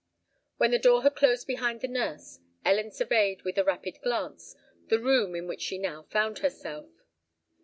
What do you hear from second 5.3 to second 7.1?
in which she now found herself.